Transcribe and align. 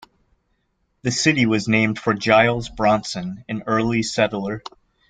The 1.03 1.11
city 1.11 1.45
was 1.45 1.67
named 1.67 1.99
for 1.99 2.15
Giles 2.15 2.69
Bronson, 2.69 3.45
an 3.47 3.61
early 3.67 4.01
settler. 4.01 4.63